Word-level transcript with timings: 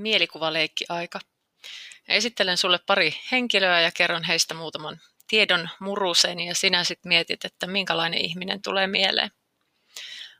mielikuvaleikki-aika. 0.00 1.20
Esittelen 2.08 2.56
sulle 2.56 2.78
pari 2.86 3.14
henkilöä 3.32 3.80
ja 3.80 3.90
kerron 3.90 4.24
heistä 4.24 4.54
muutaman 4.54 5.00
tiedon 5.28 5.68
murusen 5.80 6.40
ja 6.40 6.54
sinä 6.54 6.84
sitten 6.84 7.08
mietit, 7.08 7.44
että 7.44 7.66
minkälainen 7.66 8.20
ihminen 8.20 8.62
tulee 8.62 8.86
mieleen. 8.86 9.30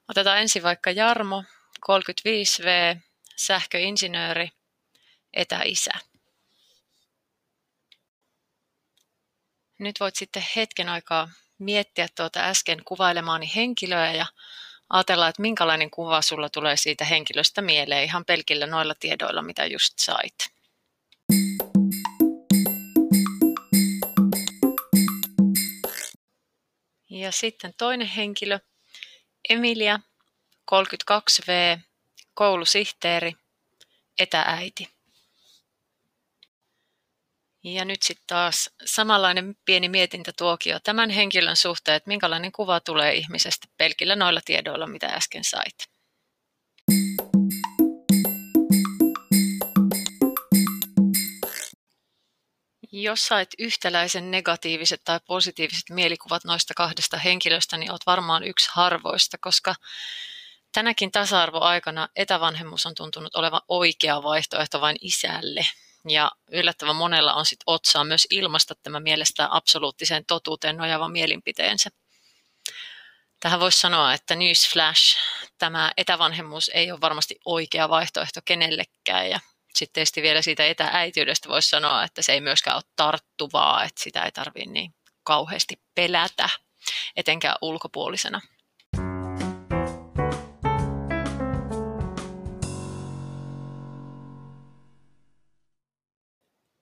Otetaan 0.09 0.39
ensin 0.39 0.63
vaikka 0.63 0.91
Jarmo, 0.91 1.45
35V, 1.91 3.01
sähköinsinööri, 3.37 4.51
etäisä. 5.33 5.91
Nyt 9.79 10.01
voit 10.01 10.17
sitten 10.17 10.47
hetken 10.57 10.89
aikaa 10.89 11.31
miettiä 11.59 12.09
tuota 12.17 12.41
äsken 12.41 12.85
kuvailemaani 12.85 13.53
henkilöä 13.57 14.13
ja 14.13 14.27
ajatella, 14.91 15.29
että 15.29 15.43
minkälainen 15.43 15.91
kuva 15.91 16.23
sulla 16.23 16.49
tulee 16.49 16.77
siitä 16.77 17.05
henkilöstä 17.05 17.63
mieleen 17.63 18.05
ihan 18.05 18.25
pelkillä 18.25 18.67
noilla 18.67 18.95
tiedoilla, 19.01 19.43
mitä 19.43 19.67
just 19.67 19.99
sait. 19.99 20.35
Ja 27.11 27.33
sitten 27.33 27.75
toinen 27.79 28.07
henkilö, 28.07 28.59
Emilia, 29.49 30.01
32V, 30.75 31.79
koulusihteeri, 32.35 33.33
etääiti. 34.19 35.00
Ja 37.65 37.85
nyt 37.85 38.03
sitten 38.03 38.25
taas 38.27 38.71
samanlainen 38.85 39.57
pieni 39.65 39.89
mietintätuokio 39.89 40.79
tämän 40.85 41.11
henkilön 41.11 41.57
suhteen, 41.57 41.97
että 41.97 42.09
minkälainen 42.09 42.53
kuva 42.53 42.81
tulee 42.81 43.15
ihmisestä 43.15 43.67
pelkillä 43.77 44.17
noilla 44.17 44.41
tiedoilla, 44.45 44.87
mitä 44.87 45.07
äsken 45.07 45.45
sait. 45.45 45.75
Jos 52.93 53.27
sait 53.27 53.49
yhtäläisen 53.59 54.31
negatiiviset 54.31 55.01
tai 55.05 55.21
positiiviset 55.27 55.91
mielikuvat 55.91 56.45
noista 56.45 56.75
kahdesta 56.77 57.17
henkilöstä, 57.17 57.77
niin 57.77 57.91
olet 57.91 58.07
varmaan 58.07 58.45
yksi 58.45 58.71
harvoista, 58.73 59.39
koska 59.39 59.75
tänäkin 60.73 61.13
tasa-arvoaikana 61.13 62.09
etävanhemmuus 62.17 62.87
on 62.87 62.95
tuntunut 62.95 63.37
olevan 63.37 63.63
oikea 63.69 64.23
vaihtoehto 64.23 64.81
vain 64.81 64.97
isälle– 65.01 65.67
ja 66.09 66.33
yllättävän 66.53 66.97
monella 66.97 67.35
on 67.35 67.47
sit 67.47 67.61
otsaa 67.67 68.05
myös 68.05 68.27
ilmaista 68.31 68.75
tämä 68.83 69.01
mielestään 69.01 69.53
absoluuttiseen 69.53 70.25
totuuteen 70.27 70.77
nojava 70.77 71.09
mielipiteensä. 71.09 71.91
Tähän 73.41 73.61
voisi 73.61 73.81
sanoa, 73.81 74.15
että 74.15 74.35
newsflash, 74.37 75.17
tämä 75.59 75.93
etävanhemmuus 75.97 76.71
ei 76.75 76.93
ole 76.93 77.01
varmasti 77.01 77.41
oikea 77.45 77.89
vaihtoehto 77.89 78.41
kenellekään. 78.45 79.31
Ja 79.31 79.41
sitten 79.75 79.93
tietysti 79.93 80.23
vielä 80.23 80.43
siitä 80.43 80.67
etääitiydestä 80.67 81.49
voisi 81.49 81.69
sanoa, 81.69 82.05
että 82.05 82.23
se 82.23 82.33
ei 82.33 82.41
myöskään 82.41 82.77
ole 82.77 82.83
tarttuvaa, 82.97 83.85
että 83.85 84.03
sitä 84.03 84.23
ei 84.23 84.33
tarvitse 84.33 84.71
niin 84.71 84.95
kauheasti 85.23 85.81
pelätä, 85.95 86.49
etenkään 87.17 87.57
ulkopuolisena. 87.63 88.41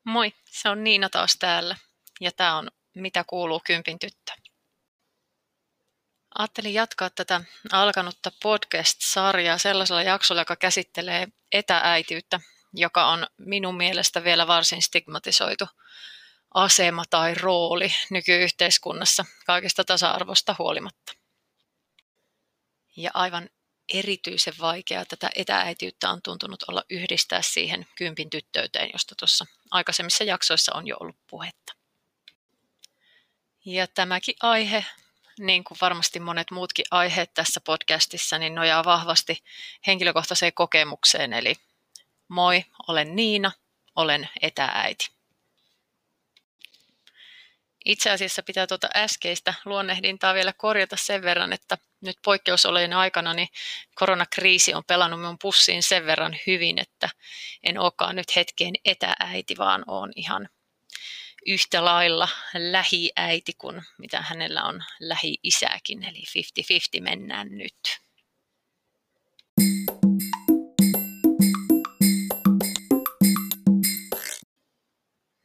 Moi, 0.09 0.33
se 0.51 0.69
on 0.69 0.85
Niina 0.85 1.09
taas 1.09 1.37
täällä 1.39 1.77
ja 2.21 2.33
tämä 2.33 2.57
on 2.57 2.71
Mitä 2.95 3.25
kuuluu 3.25 3.61
kympin 3.67 3.99
tyttö. 3.99 4.33
Ajattelin 6.39 6.75
jatkaa 6.75 7.11
tätä 7.11 7.41
alkanutta 7.73 8.33
podcast-sarjaa 8.43 9.59
sellaisella 9.59 10.03
jaksolla, 10.03 10.41
joka 10.41 10.57
käsittelee 10.57 11.29
etääitiyttä, 11.53 12.41
joka 12.73 13.07
on 13.07 13.27
minun 13.39 13.77
mielestä 13.77 14.25
vielä 14.25 14.47
varsin 14.47 14.83
stigmatisoitu 14.83 15.67
asema 16.55 17.05
tai 17.11 17.35
rooli 17.35 17.95
nykyyhteiskunnassa 18.11 19.25
kaikesta 19.47 19.85
tasa-arvosta 19.85 20.55
huolimatta. 20.59 21.13
Ja 22.97 23.11
aivan 23.15 23.51
erityisen 23.95 24.55
vaikeaa 24.61 25.05
tätä 25.05 25.31
etääitiyttä 25.37 26.11
on 26.11 26.23
tuntunut 26.23 26.63
olla 26.69 26.83
yhdistää 26.91 27.43
siihen 27.43 27.87
kympin 27.97 28.31
tyttöyteen, 28.31 28.91
josta 28.93 29.15
tuossa 29.15 29.47
aikaisemmissa 29.71 30.25
jaksoissa 30.25 30.73
on 30.75 30.87
jo 30.87 30.97
ollut 31.01 31.17
puhetta. 31.31 31.75
Ja 33.65 33.87
tämäkin 33.87 34.35
aihe, 34.43 34.85
niin 35.39 35.65
kuin 35.65 35.79
varmasti 35.81 36.21
monet 36.21 36.51
muutkin 36.51 36.85
aiheet 36.91 37.35
tässä 37.35 37.61
podcastissa, 37.61 38.39
niin 38.39 38.55
nojaa 38.55 38.85
vahvasti 38.85 39.43
henkilökohtaiseen 39.87 40.53
kokemukseen. 40.55 41.33
Eli 41.33 41.55
moi, 42.29 42.65
olen 42.89 43.17
Niina, 43.17 43.53
olen 43.97 44.29
etäääiti. 44.43 45.18
Itse 47.89 48.11
asiassa 48.11 48.43
pitää 48.43 48.67
tuota 48.67 48.89
äskeistä 48.97 49.55
luonnehdintaa 49.65 50.35
vielä 50.35 50.53
korjata 50.53 50.97
sen 50.97 51.23
verran, 51.23 51.53
että 51.53 51.79
nyt 52.01 52.17
poikkeusolojen 52.25 52.93
aikana 52.93 53.35
niin 53.35 53.49
koronakriisi 53.95 54.75
on 54.75 54.85
pelannut 54.87 55.21
minun 55.21 55.39
pussiin 55.43 55.83
sen 55.83 56.07
verran 56.07 56.37
hyvin, 56.47 56.79
että 56.79 57.09
en 57.63 57.79
olekaan 57.79 58.17
nyt 58.17 58.37
hetkeen 58.37 58.75
etääiti, 58.85 59.57
vaan 59.59 59.85
olen 59.87 60.13
ihan 60.17 60.49
yhtä 61.47 61.85
lailla 61.85 62.29
lähiäiti 62.55 63.53
kuin 63.59 63.83
mitä 63.99 64.23
hänellä 64.23 64.65
on 64.65 64.85
lähi-isäkin, 65.01 66.05
eli 66.05 66.23
50-50 66.99 67.01
mennään 67.01 67.49
nyt. 67.51 68.08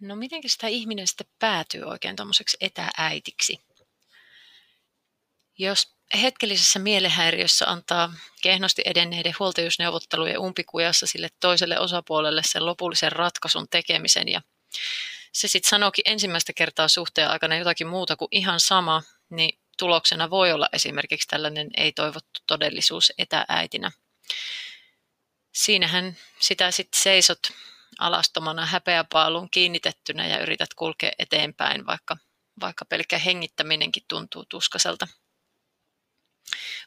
No 0.04 0.16
miten 0.16 0.42
sitä 0.46 0.68
ihminen 0.68 1.08
sitten 1.08 1.28
päätyy 1.40 1.84
oikein 1.84 2.16
tuommoiseksi 2.16 2.58
etääitiksi? 2.62 3.60
Jos 5.58 5.96
hetkellisessä 6.22 6.80
mielenhäiriössä 6.80 7.72
antaa 7.72 8.14
kehnosti 8.42 8.82
edenneiden 8.86 9.36
huoltajuusneuvottelujen 9.40 10.40
umpikujassa 10.40 11.08
sille 11.08 11.30
toiselle 11.40 11.80
osapuolelle 11.80 12.42
sen 12.46 12.66
lopullisen 12.66 13.12
ratkaisun 13.12 13.68
tekemisen 13.70 14.28
ja 14.28 14.42
se 15.32 15.48
sitten 15.48 15.70
sanoikin 15.70 16.04
ensimmäistä 16.06 16.54
kertaa 16.54 16.88
suhteen 16.88 17.30
aikana 17.30 17.56
jotakin 17.56 17.88
muuta 17.88 18.16
kuin 18.16 18.30
ihan 18.32 18.60
sama, 18.60 19.04
niin 19.30 19.60
tuloksena 19.78 20.30
voi 20.30 20.52
olla 20.52 20.70
esimerkiksi 20.74 21.28
tällainen 21.28 21.70
ei-toivottu 21.78 22.40
todellisuus 22.48 23.14
etääitinä. 23.18 23.92
Siinähän 25.52 26.18
sitä 26.40 26.72
sitten 26.72 27.02
seisot 27.02 27.40
alastomana 28.00 28.66
häpeäpaaluun 28.66 29.50
kiinnitettynä 29.50 30.28
ja 30.28 30.40
yrität 30.40 30.74
kulkea 30.74 31.12
eteenpäin, 31.20 31.86
vaikka, 31.86 32.18
vaikka 32.62 32.86
pelkkä 32.86 33.18
hengittäminenkin 33.18 34.04
tuntuu 34.08 34.46
tuskaselta. 34.50 35.08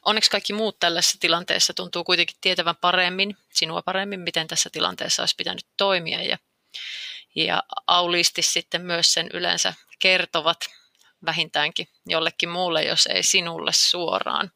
Onneksi 0.05 0.31
kaikki 0.31 0.53
muut 0.53 0.79
tällaisessa 0.79 1.17
tilanteessa 1.19 1.73
tuntuu 1.73 2.03
kuitenkin 2.03 2.37
tietävän 2.41 2.75
paremmin, 2.75 3.37
sinua 3.53 3.81
paremmin, 3.81 4.19
miten 4.19 4.47
tässä 4.47 4.69
tilanteessa 4.69 5.21
olisi 5.21 5.35
pitänyt 5.37 5.65
toimia. 5.77 6.23
Ja, 6.23 6.37
ja 7.35 7.63
auliisti 7.87 8.41
sitten 8.41 8.81
myös 8.81 9.13
sen 9.13 9.29
yleensä 9.33 9.73
kertovat 9.99 10.57
vähintäänkin 11.25 11.87
jollekin 12.05 12.49
muulle, 12.49 12.83
jos 12.83 13.07
ei 13.07 13.23
sinulle 13.23 13.71
suoraan. 13.73 14.51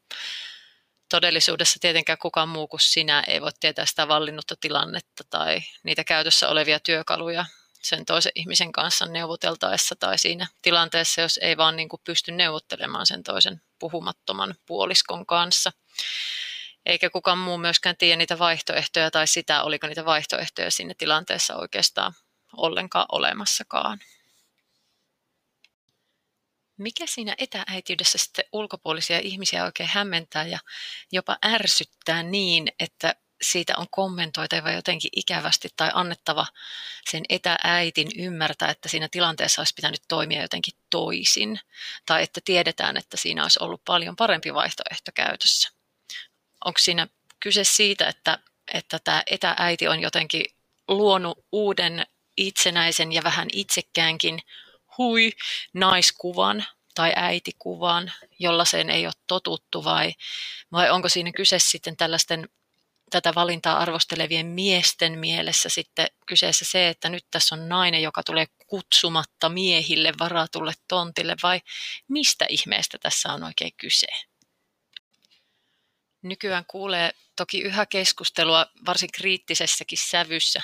Todellisuudessa 1.12 1.78
tietenkään 1.80 2.18
kukaan 2.18 2.48
muu 2.48 2.68
kuin 2.68 2.80
sinä 2.80 3.24
ei 3.26 3.40
voi 3.40 3.50
tietää 3.60 3.86
sitä 3.86 4.08
vallinnutta 4.08 4.54
tilannetta 4.60 5.24
tai 5.30 5.60
niitä 5.82 6.04
käytössä 6.04 6.48
olevia 6.48 6.80
työkaluja 6.80 7.44
sen 7.82 8.04
toisen 8.04 8.32
ihmisen 8.34 8.72
kanssa 8.72 9.06
neuvoteltaessa 9.06 9.94
tai 9.96 10.18
siinä 10.18 10.46
tilanteessa, 10.62 11.20
jos 11.20 11.38
ei 11.42 11.56
vaan 11.56 11.76
niin 11.76 11.88
kuin 11.88 12.00
pysty 12.04 12.32
neuvottelemaan 12.32 13.06
sen 13.06 13.22
toisen 13.22 13.62
puhumattoman 13.78 14.54
puoliskon 14.66 15.26
kanssa. 15.26 15.72
Eikä 16.86 17.10
kukaan 17.10 17.38
muu 17.38 17.58
myöskään 17.58 17.96
tiedä 17.96 18.16
niitä 18.16 18.38
vaihtoehtoja 18.38 19.10
tai 19.10 19.26
sitä, 19.26 19.62
oliko 19.62 19.86
niitä 19.86 20.04
vaihtoehtoja 20.04 20.70
siinä 20.70 20.94
tilanteessa 20.98 21.56
oikeastaan 21.56 22.12
ollenkaan 22.56 23.06
olemassakaan. 23.12 24.00
Mikä 26.82 27.06
siinä 27.06 27.34
etääitiydessä 27.38 28.18
sitten 28.18 28.44
ulkopuolisia 28.52 29.18
ihmisiä 29.18 29.64
oikein 29.64 29.88
hämmentää 29.92 30.46
ja 30.46 30.58
jopa 31.12 31.36
ärsyttää 31.44 32.22
niin, 32.22 32.68
että 32.80 33.14
siitä 33.42 33.74
on 33.76 33.86
kommentoitava 33.90 34.70
jotenkin 34.70 35.10
ikävästi 35.16 35.68
tai 35.76 35.90
annettava 35.94 36.46
sen 37.10 37.22
etääitin 37.28 38.08
ymmärtää, 38.18 38.70
että 38.70 38.88
siinä 38.88 39.08
tilanteessa 39.08 39.60
olisi 39.60 39.74
pitänyt 39.74 40.02
toimia 40.08 40.42
jotenkin 40.42 40.74
toisin. 40.90 41.60
Tai 42.06 42.22
että 42.22 42.40
tiedetään, 42.44 42.96
että 42.96 43.16
siinä 43.16 43.42
olisi 43.42 43.58
ollut 43.62 43.84
paljon 43.84 44.16
parempi 44.16 44.54
vaihtoehto 44.54 45.10
käytössä. 45.14 45.70
Onko 46.64 46.78
siinä 46.78 47.08
kyse 47.40 47.64
siitä, 47.64 48.08
että, 48.08 48.38
että 48.74 48.98
tämä 48.98 49.22
etääiti 49.30 49.88
on 49.88 50.00
jotenkin 50.00 50.44
luonut 50.88 51.44
uuden 51.52 52.06
itsenäisen 52.36 53.12
ja 53.12 53.22
vähän 53.24 53.48
itsekäänkin 53.52 54.38
hui 54.98 55.32
naiskuvan 55.74 56.64
tai 56.94 57.12
äitikuvan, 57.16 58.12
jolla 58.38 58.64
sen 58.64 58.90
ei 58.90 59.06
ole 59.06 59.12
totuttu 59.26 59.84
vai, 59.84 60.12
vai 60.72 60.90
onko 60.90 61.08
siinä 61.08 61.32
kyse 61.32 61.58
sitten 61.58 61.96
tällaisten 61.96 62.48
tätä 63.12 63.34
valintaa 63.34 63.78
arvostelevien 63.78 64.46
miesten 64.46 65.18
mielessä 65.18 65.68
sitten 65.68 66.06
kyseessä 66.26 66.64
se, 66.68 66.88
että 66.88 67.08
nyt 67.08 67.24
tässä 67.30 67.54
on 67.54 67.68
nainen, 67.68 68.02
joka 68.02 68.22
tulee 68.22 68.46
kutsumatta 68.66 69.48
miehille 69.48 70.12
varatulle 70.20 70.72
tontille, 70.88 71.36
vai 71.42 71.60
mistä 72.08 72.46
ihmeestä 72.48 72.98
tässä 72.98 73.32
on 73.32 73.42
oikein 73.44 73.72
kyse? 73.76 74.06
Nykyään 76.22 76.64
kuulee 76.68 77.12
toki 77.36 77.60
yhä 77.60 77.86
keskustelua, 77.86 78.66
varsin 78.86 79.08
kriittisessäkin 79.14 79.98
sävyssä, 79.98 80.60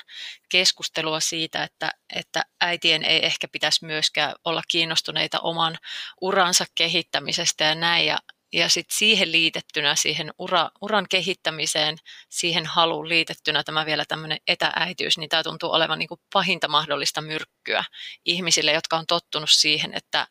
keskustelua 0.49 1.21
siitä, 1.21 1.63
että, 1.63 1.91
että 2.15 2.43
äitien 2.61 3.05
ei 3.05 3.27
ehkä 3.27 3.49
pitäisi 3.49 3.85
myöskään 3.85 4.35
olla 4.45 4.63
kiinnostuneita 4.69 5.41
oman 5.41 5.79
uransa 6.21 6.65
kehittämisestä 6.75 7.65
ja 7.65 7.75
näin. 7.75 8.07
Ja, 8.07 8.19
ja 8.53 8.69
sitten 8.69 8.97
siihen 8.99 9.33
liitettynä, 9.33 9.95
siihen 9.95 10.31
ura, 10.39 10.71
uran 10.81 11.07
kehittämiseen, 11.11 11.97
siihen 12.29 12.67
haluun 12.67 13.09
liitettynä 13.09 13.65
tämä 13.65 13.87
vielä 13.87 14.05
tämmöinen 14.05 14.39
etääitiys, 14.47 15.19
niin 15.19 15.29
tämä 15.29 15.43
tuntuu 15.43 15.73
olevan 15.73 15.99
niin 15.99 16.09
kuin 16.09 16.21
pahinta 16.33 16.69
mahdollista 16.69 17.21
myrkkyä 17.21 17.85
ihmisille, 18.25 18.73
jotka 18.73 18.97
on 18.97 19.07
tottunut 19.07 19.51
siihen, 19.53 19.95
että, 19.95 20.27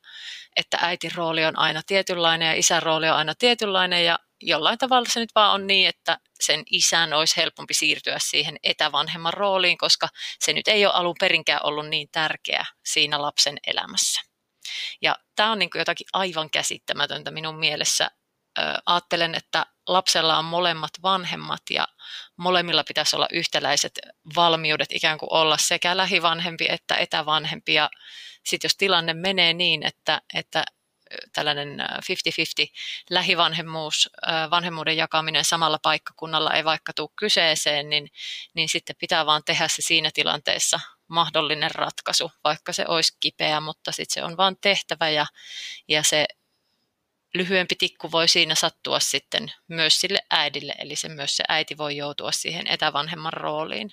että 0.55 0.77
äitin 0.81 1.15
rooli 1.15 1.45
on 1.45 1.59
aina 1.59 1.81
tietynlainen 1.87 2.47
ja 2.47 2.53
isän 2.53 2.83
rooli 2.83 3.09
on 3.09 3.15
aina 3.15 3.33
tietynlainen 3.35 4.05
ja 4.05 4.19
jollain 4.41 4.77
tavalla 4.77 5.09
se 5.09 5.19
nyt 5.19 5.35
vaan 5.35 5.53
on 5.53 5.67
niin, 5.67 5.89
että 5.89 6.19
sen 6.39 6.63
isän 6.71 7.13
olisi 7.13 7.37
helpompi 7.37 7.73
siirtyä 7.73 8.17
siihen 8.19 8.57
etävanhemman 8.63 9.33
rooliin, 9.33 9.77
koska 9.77 10.07
se 10.39 10.53
nyt 10.53 10.67
ei 10.67 10.85
ole 10.85 10.93
alun 10.93 11.15
perinkään 11.19 11.59
ollut 11.63 11.87
niin 11.87 12.07
tärkeä 12.11 12.65
siinä 12.85 13.21
lapsen 13.21 13.57
elämässä. 13.67 14.21
Ja 15.01 15.15
tämä 15.35 15.51
on 15.51 15.59
niin 15.59 15.69
kuin 15.69 15.79
jotakin 15.79 16.07
aivan 16.13 16.49
käsittämätöntä 16.49 17.31
minun 17.31 17.55
mielessä. 17.55 18.11
Ajattelen, 18.85 19.35
että 19.35 19.65
lapsella 19.87 20.37
on 20.37 20.45
molemmat 20.45 20.91
vanhemmat 21.03 21.61
ja 21.69 21.87
molemmilla 22.37 22.83
pitäisi 22.83 23.15
olla 23.15 23.27
yhtäläiset 23.31 23.99
valmiudet 24.35 24.91
ikään 24.91 25.17
kuin 25.17 25.33
olla 25.33 25.57
sekä 25.57 25.97
lähivanhempi 25.97 26.65
että 26.69 26.95
etävanhempi. 26.95 27.73
Ja 27.73 27.89
sitten 28.45 28.65
jos 28.67 28.77
tilanne 28.77 29.13
menee 29.13 29.53
niin, 29.53 29.85
että, 29.85 30.21
että 30.33 30.63
tällainen 31.33 31.79
50-50 31.79 31.83
lähivanhemmuus, 33.09 34.09
vanhemmuuden 34.51 34.97
jakaminen 34.97 35.45
samalla 35.45 35.79
paikkakunnalla 35.83 36.53
ei 36.53 36.63
vaikka 36.63 36.93
tule 36.93 37.09
kyseeseen, 37.19 37.89
niin, 37.89 38.09
niin 38.53 38.69
sitten 38.69 38.95
pitää 38.99 39.25
vaan 39.25 39.41
tehdä 39.45 39.67
se 39.67 39.81
siinä 39.81 40.09
tilanteessa 40.13 40.79
mahdollinen 41.07 41.71
ratkaisu, 41.71 42.31
vaikka 42.43 42.73
se 42.73 42.85
olisi 42.87 43.17
kipeä, 43.19 43.59
mutta 43.59 43.91
sitten 43.91 44.13
se 44.13 44.23
on 44.23 44.37
vaan 44.37 44.55
tehtävä 44.61 45.09
ja, 45.09 45.25
ja 45.87 46.03
se 46.03 46.25
lyhyempi 47.33 47.75
tikku 47.75 48.11
voi 48.11 48.27
siinä 48.27 48.55
sattua 48.55 48.99
sitten 48.99 49.51
myös 49.67 50.01
sille 50.01 50.19
äidille, 50.31 50.75
eli 50.77 50.95
se 50.95 51.09
myös 51.09 51.37
se 51.37 51.43
äiti 51.47 51.77
voi 51.77 51.97
joutua 51.97 52.31
siihen 52.31 52.67
etävanhemman 52.67 53.33
rooliin. 53.33 53.91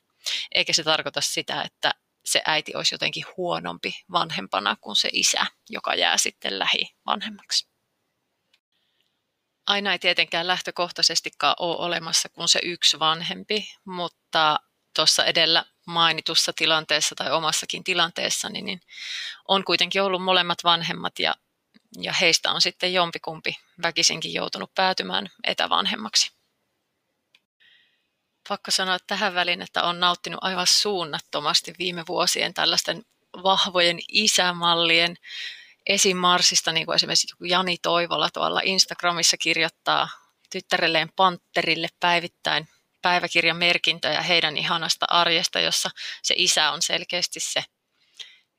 Eikä 0.54 0.72
se 0.72 0.82
tarkoita 0.82 1.20
sitä, 1.20 1.62
että 1.62 1.94
se 2.24 2.42
äiti 2.44 2.72
olisi 2.74 2.94
jotenkin 2.94 3.24
huonompi 3.36 4.04
vanhempana 4.12 4.76
kuin 4.80 4.96
se 4.96 5.08
isä, 5.12 5.46
joka 5.70 5.94
jää 5.94 6.16
sitten 6.16 6.58
lähivanhemmaksi. 6.58 7.68
Aina 9.66 9.92
ei 9.92 9.98
tietenkään 9.98 10.46
lähtökohtaisestikaan 10.46 11.56
ole 11.58 11.76
olemassa 11.76 12.28
kuin 12.28 12.48
se 12.48 12.60
yksi 12.62 12.98
vanhempi, 12.98 13.68
mutta 13.84 14.60
tuossa 14.96 15.24
edellä 15.24 15.64
mainitussa 15.86 16.52
tilanteessa 16.56 17.14
tai 17.14 17.32
omassakin 17.32 17.84
tilanteessa, 17.84 18.48
niin 18.48 18.80
on 19.48 19.64
kuitenkin 19.64 20.02
ollut 20.02 20.22
molemmat 20.22 20.64
vanhemmat 20.64 21.18
ja, 21.18 21.34
ja 22.00 22.12
heistä 22.12 22.52
on 22.52 22.60
sitten 22.60 22.94
jompikumpi 22.94 23.56
väkisinkin 23.82 24.32
joutunut 24.32 24.74
päätymään 24.74 25.30
etävanhemmaksi 25.44 26.32
pakko 28.48 28.70
sanoa 28.70 28.98
tähän 29.06 29.34
väliin, 29.34 29.62
että 29.62 29.82
on 29.82 30.00
nauttinut 30.00 30.38
aivan 30.42 30.66
suunnattomasti 30.66 31.74
viime 31.78 32.04
vuosien 32.08 32.54
tällaisten 32.54 33.02
vahvojen 33.42 33.98
isämallien 34.08 35.16
esimarsista, 35.86 36.72
niin 36.72 36.86
kuin 36.86 36.96
esimerkiksi 36.96 37.34
Jani 37.40 37.76
Toivola 37.82 38.30
tuolla 38.30 38.60
Instagramissa 38.64 39.36
kirjoittaa 39.36 40.08
tyttärelleen 40.50 41.08
Panterille 41.16 41.88
päivittäin 42.00 42.68
päiväkirjamerkintöjä 43.02 44.22
heidän 44.22 44.56
ihanasta 44.56 45.06
arjesta, 45.10 45.60
jossa 45.60 45.90
se 46.22 46.34
isä 46.36 46.70
on 46.70 46.82
selkeästi 46.82 47.40
se 47.40 47.64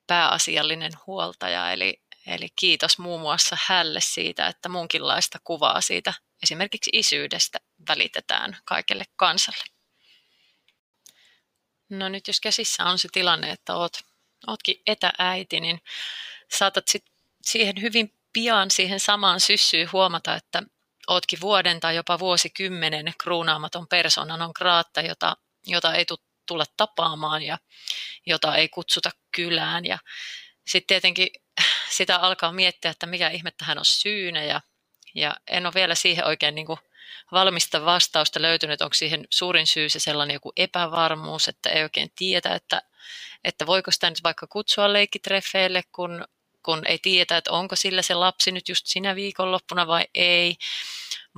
pääasiallinen 0.07 0.91
huoltaja. 1.07 1.71
Eli, 1.71 2.01
eli 2.27 2.47
kiitos 2.55 2.97
muun 2.97 3.21
muassa 3.21 3.57
hälle 3.65 4.01
siitä, 4.01 4.47
että 4.47 4.69
munkinlaista 4.69 5.39
kuvaa 5.43 5.81
siitä 5.81 6.13
esimerkiksi 6.43 6.89
isyydestä 6.93 7.59
välitetään 7.89 8.57
kaikelle 8.65 9.03
kansalle. 9.15 9.74
No 11.89 12.09
nyt 12.09 12.27
jos 12.27 12.41
käsissä 12.41 12.83
on 12.83 12.99
se 12.99 13.07
tilanne, 13.11 13.51
että 13.51 13.75
oot, 13.75 13.97
ootkin 14.47 14.81
etääiti, 14.87 15.59
niin 15.59 15.81
saatat 16.51 16.87
sit 16.87 17.05
siihen 17.41 17.81
hyvin 17.81 18.13
pian 18.33 18.71
siihen 18.71 18.99
samaan 18.99 19.39
syssyyn 19.39 19.91
huomata, 19.91 20.35
että 20.35 20.63
ootkin 21.07 21.41
vuoden 21.41 21.79
tai 21.79 21.95
jopa 21.95 22.19
vuosikymmenen 22.19 23.13
kruunaamaton 23.23 23.87
persoonan 23.87 24.41
on 24.41 24.53
kraatta, 24.53 25.01
jota, 25.01 25.37
jota 25.65 25.93
ei 25.93 26.05
tulla 26.45 26.65
tapaamaan 26.77 27.41
ja 27.41 27.57
jota 28.25 28.55
ei 28.55 28.69
kutsuta 28.69 29.11
kylään. 29.31 29.85
Ja 29.85 29.99
sitten 30.67 30.87
tietenkin 30.87 31.29
sitä 31.89 32.17
alkaa 32.17 32.51
miettiä, 32.51 32.91
että 32.91 33.05
mikä 33.05 33.29
ihme 33.29 33.51
tähän 33.51 33.77
on 33.77 33.85
syynä 33.85 34.43
ja, 34.43 34.61
ja 35.15 35.37
en 35.47 35.65
ole 35.65 35.73
vielä 35.73 35.95
siihen 35.95 36.25
oikein 36.25 36.55
niin 36.55 36.67
kuin 36.67 36.79
valmista 37.31 37.85
vastausta 37.85 38.41
löytynyt, 38.41 38.81
onko 38.81 38.93
siihen 38.93 39.27
suurin 39.29 39.67
syy 39.67 39.89
se 39.89 39.99
sellainen 39.99 40.33
joku 40.33 40.53
epävarmuus, 40.57 41.47
että 41.47 41.69
ei 41.69 41.83
oikein 41.83 42.11
tiedä, 42.15 42.55
että, 42.55 42.81
että 43.43 43.65
voiko 43.65 43.91
sitä 43.91 44.09
nyt 44.09 44.23
vaikka 44.23 44.47
kutsua 44.47 44.93
leikkitreffeille, 44.93 45.83
kun, 45.91 46.25
kun 46.63 46.81
ei 46.87 46.99
tiedä, 47.01 47.37
että 47.37 47.51
onko 47.51 47.75
sillä 47.75 48.01
se 48.01 48.13
lapsi 48.13 48.51
nyt 48.51 48.69
just 48.69 48.85
sinä 48.85 49.15
viikonloppuna 49.15 49.87
vai 49.87 50.05
ei, 50.15 50.55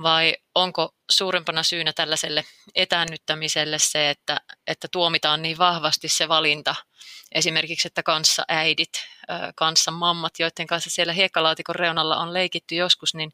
vai 0.02 0.36
onko 0.54 0.94
suurimpana 1.10 1.62
syynä 1.62 1.92
tällaiselle 1.92 2.44
etäännyttämiselle 2.74 3.78
se, 3.78 4.10
että, 4.10 4.40
että 4.66 4.88
tuomitaan 4.92 5.42
niin 5.42 5.58
vahvasti 5.58 6.08
se 6.08 6.28
valinta, 6.28 6.74
esimerkiksi, 7.32 7.88
että 7.88 8.02
kanssa 8.02 8.44
äidit, 8.48 8.92
kanssa 9.54 9.90
mammat, 9.90 10.38
joiden 10.38 10.66
kanssa 10.66 10.90
siellä 10.90 11.12
hiekkalaatikon 11.12 11.76
reunalla 11.76 12.16
on 12.16 12.34
leikitty 12.34 12.74
joskus, 12.74 13.14
niin 13.14 13.32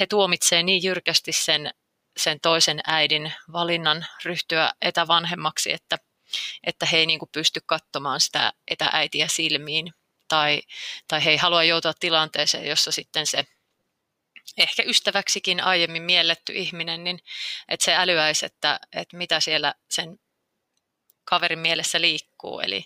he 0.00 0.06
tuomitsee 0.06 0.62
niin 0.62 0.82
jyrkästi 0.82 1.32
sen, 1.32 1.70
sen 2.16 2.40
toisen 2.40 2.80
äidin 2.86 3.32
valinnan 3.52 4.06
ryhtyä 4.24 4.72
etävanhemmaksi, 4.82 5.72
että, 5.72 5.98
että 6.66 6.86
he 6.86 6.96
ei 6.96 7.06
niin 7.06 7.18
kuin 7.18 7.30
pysty 7.32 7.60
katsomaan 7.66 8.20
sitä 8.20 8.52
etääitiä 8.68 9.28
silmiin 9.28 9.94
tai, 10.28 10.62
tai 11.08 11.24
he 11.24 11.30
ei 11.30 11.36
halua 11.36 11.64
joutua 11.64 11.92
tilanteeseen, 12.00 12.66
jossa 12.66 12.92
sitten 12.92 13.26
se 13.26 13.46
ehkä 14.58 14.82
ystäväksikin 14.86 15.64
aiemmin 15.64 16.02
mielletty 16.02 16.52
ihminen, 16.52 17.04
niin 17.04 17.18
että 17.68 17.84
se 17.84 17.94
älyäisi, 17.94 18.46
että, 18.46 18.80
että 18.92 19.16
mitä 19.16 19.40
siellä 19.40 19.74
sen 19.90 20.18
kaverin 21.24 21.58
mielessä 21.58 22.00
liikkuu. 22.00 22.60
Eli, 22.60 22.84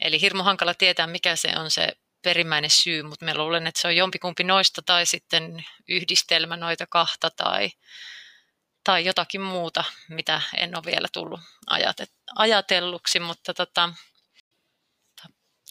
eli 0.00 0.20
hirmu 0.20 0.42
hankala 0.42 0.74
tietää, 0.74 1.06
mikä 1.06 1.36
se 1.36 1.52
on 1.56 1.70
se 1.70 1.96
perimmäinen 2.24 2.70
syy, 2.70 3.02
mutta 3.02 3.24
mä 3.24 3.34
luulen, 3.34 3.66
että 3.66 3.80
se 3.80 3.88
on 3.88 3.96
jompikumpi 3.96 4.44
noista 4.44 4.82
tai 4.82 5.06
sitten 5.06 5.64
yhdistelmä 5.88 6.56
noita 6.56 6.86
kahta 6.86 7.30
tai, 7.30 7.70
tai 8.84 9.04
jotakin 9.04 9.40
muuta, 9.40 9.84
mitä 10.08 10.40
en 10.56 10.76
ole 10.76 10.84
vielä 10.86 11.08
tullut 11.12 11.40
ajatelluksi, 12.36 13.20
mutta 13.20 13.54
tota, 13.54 13.92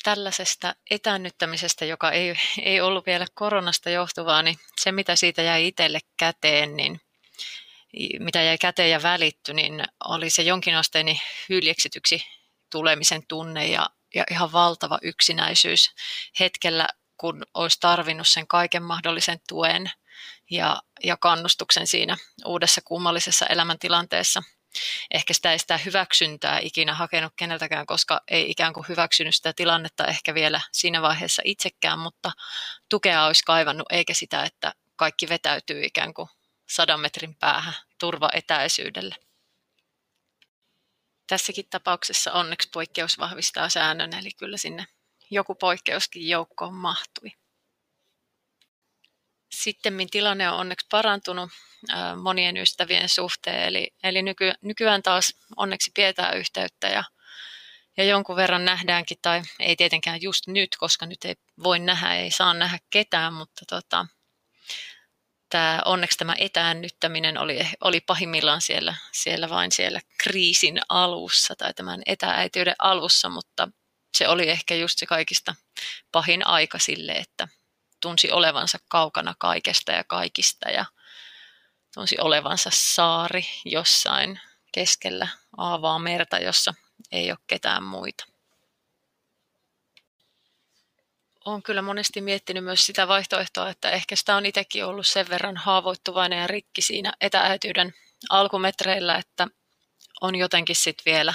tällaisesta 0.03 0.75
etännyttämisestä, 0.89 1.86
joka 1.86 2.12
ei, 2.12 2.36
ei 2.62 2.81
ollut 2.81 3.05
vielä 3.05 3.25
koronasta 3.33 3.89
johtuvaa, 3.89 4.41
niin 4.43 4.60
se 4.81 4.91
mitä 4.91 5.15
siitä 5.15 5.41
jäi 5.41 5.67
itselle 5.67 6.00
käteen, 6.17 6.75
niin 6.75 7.01
mitä 8.19 8.41
jäi 8.41 8.57
käteen 8.57 8.89
ja 8.89 9.03
välitty, 9.03 9.53
niin 9.53 9.83
oli 10.03 10.29
se 10.29 10.41
jonkinasteinen 10.41 11.19
hyljeksityksi 11.50 12.25
tulemisen 12.69 13.27
tunne 13.27 13.67
ja 13.67 13.89
ja 14.15 14.24
ihan 14.32 14.51
valtava 14.51 15.00
yksinäisyys 15.01 15.91
hetkellä, 16.39 16.88
kun 17.17 17.43
olisi 17.53 17.77
tarvinnut 17.79 18.27
sen 18.27 18.48
kaiken 18.48 18.84
mahdollisen 18.84 19.39
tuen 19.48 19.91
ja, 20.51 20.82
ja 21.03 21.17
kannustuksen 21.17 21.88
siinä 21.88 22.17
uudessa 22.46 22.82
kummallisessa 22.86 23.46
elämäntilanteessa. 23.46 24.43
Ehkä 25.12 25.34
sitä 25.34 25.51
ei 25.51 25.60
sitä 25.60 25.77
hyväksyntää 25.77 26.60
ikinä 26.60 26.93
hakenut 26.93 27.34
keneltäkään, 27.36 27.86
koska 27.86 28.22
ei 28.27 28.51
ikään 28.51 28.74
kuin 28.74 28.86
hyväksynyt 28.89 29.36
sitä 29.36 29.53
tilannetta 29.55 30.05
ehkä 30.05 30.34
vielä 30.34 30.62
siinä 30.72 31.01
vaiheessa 31.01 31.41
itsekään, 31.46 32.00
mutta 32.00 32.32
tukea 32.89 33.25
olisi 33.25 33.43
kaivannut, 33.43 33.88
eikä 33.91 34.13
sitä, 34.13 34.43
että 34.43 34.74
kaikki 34.96 35.29
vetäytyy 35.29 35.84
ikään 35.84 36.13
kuin 36.13 36.29
sadan 36.70 37.00
metrin 37.00 37.36
päähän 37.36 37.74
turvaetäisyydelle. 38.00 39.15
Tässäkin 41.27 41.65
tapauksessa 41.70 42.32
onneksi 42.32 42.70
poikkeus 42.74 43.20
vahvistaa 43.20 43.70
säännön, 43.70 44.13
eli 44.13 44.32
kyllä 44.32 44.58
sinne 44.58 44.86
joku 45.32 45.56
poikkeuskin 45.56 46.27
joukkoon 46.30 46.74
mahtui. 46.74 47.32
Sitten 49.51 49.94
tilanne 50.12 50.50
on 50.50 50.60
onneksi 50.60 50.88
parantunut 50.92 51.50
monien 52.22 52.58
ystävien 52.58 53.10
suhteen, 53.10 53.63
eli, 53.63 53.92
eli 54.03 54.22
nyky, 54.22 54.51
nykyään 54.62 55.03
taas 55.03 55.34
onneksi 55.58 55.92
pidetään 55.96 56.38
yhteyttä 56.38 56.88
ja, 56.88 57.03
ja 57.98 58.03
jonkun 58.03 58.36
verran 58.36 58.65
nähdäänkin, 58.65 59.18
tai 59.22 59.42
ei 59.60 59.75
tietenkään 59.75 60.22
just 60.22 60.48
nyt, 60.48 60.70
koska 60.77 61.06
nyt 61.06 61.25
ei 61.25 61.36
voi 61.63 61.80
nähdä, 61.80 62.15
ei 62.15 62.32
saa 62.32 62.53
nähdä 62.53 62.77
ketään, 62.89 63.34
mutta 63.34 63.65
tota, 63.70 64.06
tämä, 65.53 65.81
onneksi 65.86 66.17
tämä 66.17 66.36
etäännyttäminen 66.38 67.38
oli, 67.38 67.67
oli 67.81 68.01
pahimmillaan 68.01 68.62
siellä, 68.62 68.95
siellä 69.12 69.50
vain 69.50 69.72
siellä 69.72 70.01
kriisin 70.24 70.81
alussa 70.89 71.55
tai 71.55 71.74
tämän 71.74 72.01
etääityyden 72.05 72.75
alussa, 72.79 73.29
mutta 73.29 73.67
se 74.17 74.27
oli 74.27 74.50
ehkä 74.50 74.75
just 74.75 75.00
se 75.00 75.05
kaikista 75.05 75.55
pahin 76.12 76.48
aika 76.48 76.79
sille, 76.79 77.12
että 77.12 77.48
tunsi 78.01 78.31
olevansa 78.31 78.77
kaukana 78.89 79.36
kaikesta 79.39 79.91
ja 79.91 80.03
kaikista 80.03 80.69
ja 80.69 80.86
tunsi 81.93 82.15
olevansa 82.19 82.69
saari 82.74 83.45
jossain 83.65 84.39
keskellä 84.72 85.27
aavaa 85.57 86.00
merta, 86.00 86.39
jossa 86.39 86.74
ei 87.12 87.31
ole 87.31 87.39
ketään 87.48 87.83
muita. 87.83 88.25
Olen 91.45 91.63
kyllä 91.63 91.81
monesti 91.81 92.21
miettinyt 92.21 92.63
myös 92.63 92.85
sitä 92.85 93.07
vaihtoehtoa, 93.07 93.69
että 93.69 93.89
ehkä 93.89 94.15
sitä 94.15 94.35
on 94.35 94.45
itsekin 94.45 94.85
ollut 94.85 95.07
sen 95.07 95.29
verran 95.29 95.57
haavoittuvainen 95.57 96.39
ja 96.39 96.47
rikki 96.47 96.81
siinä 96.81 97.13
etääityyden 97.21 97.93
alkumetreillä, 98.29 99.15
että 99.15 99.47
on 100.21 100.35
jotenkin 100.35 100.75
sitten 100.75 101.13
vielä 101.13 101.33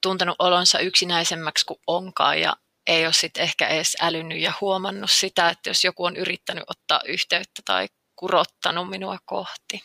tuntenut 0.00 0.36
olonsa 0.38 0.78
yksinäisemmäksi 0.78 1.66
kuin 1.66 1.80
onkaan 1.86 2.40
ja 2.40 2.56
ei 2.86 3.04
ole 3.04 3.12
sitten 3.12 3.42
ehkä 3.42 3.68
edes 3.68 3.96
älynyt 4.00 4.40
ja 4.40 4.52
huomannut 4.60 5.10
sitä, 5.10 5.48
että 5.48 5.70
jos 5.70 5.84
joku 5.84 6.04
on 6.04 6.16
yrittänyt 6.16 6.64
ottaa 6.66 7.00
yhteyttä 7.04 7.62
tai 7.64 7.88
kurottanut 8.16 8.90
minua 8.90 9.18
kohti. 9.24 9.82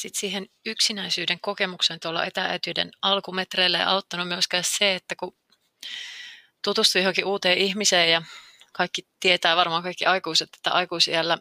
Sitten 0.00 0.20
siihen 0.20 0.46
yksinäisyyden 0.66 1.40
kokemukseen 1.40 2.00
tuolla 2.00 2.24
etääityyden 2.24 2.90
alkumetreillä 3.02 3.78
ei 3.78 3.84
auttanut 3.84 4.28
myöskään 4.28 4.64
se, 4.66 4.94
että 4.94 5.16
kun 5.16 5.36
tutustui 6.64 7.02
johonkin 7.02 7.24
uuteen 7.24 7.58
ihmiseen 7.58 8.12
ja 8.12 8.22
kaikki 8.72 9.08
tietää 9.20 9.56
varmaan 9.56 9.82
kaikki 9.82 10.06
aikuiset, 10.06 10.48
että 10.56 10.70
aikuisiellä 10.70 11.38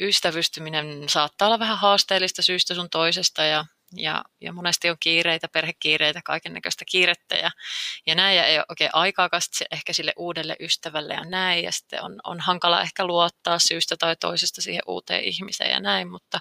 ystävystyminen 0.00 1.08
saattaa 1.08 1.48
olla 1.48 1.58
vähän 1.58 1.78
haasteellista 1.78 2.42
syystä 2.42 2.74
sun 2.74 2.90
toisesta 2.90 3.44
ja, 3.44 3.64
ja, 3.96 4.24
ja 4.40 4.52
monesti 4.52 4.90
on 4.90 4.96
kiireitä, 5.00 5.48
perhekiireitä, 5.48 6.20
kaiken 6.24 6.52
näköistä 6.52 6.84
kiirettä 6.90 7.36
ja, 7.36 7.50
ja 8.06 8.14
näin. 8.14 8.36
Ja 8.36 8.46
ei 8.46 8.58
ole 8.58 8.64
oikein 8.68 8.90
aikaakaan 8.92 9.42
ehkä 9.72 9.92
sille 9.92 10.12
uudelle 10.16 10.56
ystävälle 10.60 11.14
ja 11.14 11.24
näin. 11.24 11.64
Ja 11.64 11.72
sitten 11.72 12.02
on, 12.02 12.20
on 12.24 12.40
hankala 12.40 12.82
ehkä 12.82 13.06
luottaa 13.06 13.58
syystä 13.58 13.96
tai 13.96 14.16
toisesta 14.16 14.62
siihen 14.62 14.82
uuteen 14.86 15.24
ihmiseen 15.24 15.70
ja 15.70 15.80
näin, 15.80 16.10
mutta 16.10 16.40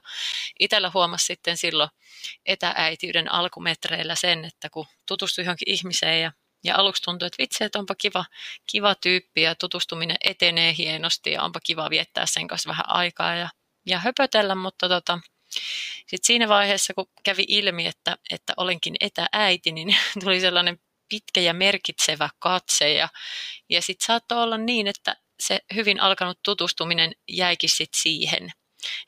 itsellä 0.60 0.92
huomasi 0.94 1.26
sitten 1.26 1.58
silloin 1.58 1.90
etääitiyden 2.46 3.32
alkumetreillä 3.32 4.16
sen, 4.16 4.46
että 4.46 4.70
kun 4.70 4.86
tutustui 5.08 5.46
johonkin 5.46 5.70
ihmiseen 5.70 6.22
ja 6.22 6.32
ja 6.64 6.76
aluksi 6.78 7.04
tuntui, 7.04 7.26
että 7.26 7.42
vitsi, 7.42 7.64
että 7.64 7.80
onpa 7.80 7.96
kiva, 7.96 8.26
kiva 8.72 8.96
tyyppi 8.96 9.42
ja 9.42 9.56
tutustuminen 9.56 10.18
etenee 10.24 10.76
hienosti 10.78 11.32
ja 11.32 11.44
onpa 11.44 11.60
kiva 11.64 11.90
viettää 11.90 12.26
sen 12.26 12.48
kanssa 12.48 12.70
vähän 12.70 12.90
aikaa 12.90 13.36
ja, 13.36 13.50
ja 13.86 14.00
höpötellä, 14.00 14.56
mutta 14.56 14.90
tota, 14.90 15.20
sitten 16.08 16.24
siinä 16.24 16.50
vaiheessa, 16.50 16.94
kun 16.94 17.08
kävi 17.24 17.46
ilmi, 17.48 17.88
että, 17.88 18.18
että 18.32 18.54
olenkin 18.58 18.96
etääiti, 19.00 19.72
niin 19.72 19.96
tuli 20.24 20.40
sellainen 20.40 20.80
pitkä 21.10 21.42
ja 21.42 21.54
merkitsevä 21.54 22.30
katse 22.40 22.94
ja, 22.94 23.10
ja 23.70 23.82
sitten 23.82 24.06
saattoi 24.06 24.44
olla 24.44 24.58
niin, 24.58 24.88
että 24.88 25.16
se 25.40 25.60
hyvin 25.76 26.00
alkanut 26.00 26.40
tutustuminen 26.44 27.12
jäikin 27.30 27.70
sitten 27.70 28.02
siihen, 28.02 28.52